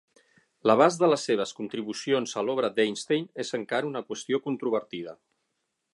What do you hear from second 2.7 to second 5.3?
d'Einstein és encara una qüestió controvertida.